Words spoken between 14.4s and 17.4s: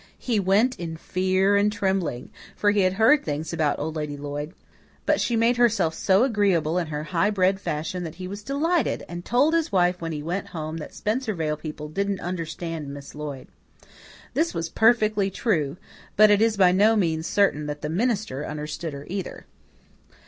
was perfectly true; but it is by no means